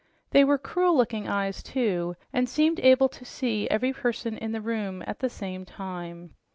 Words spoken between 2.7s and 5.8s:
able to see every person in the room at the same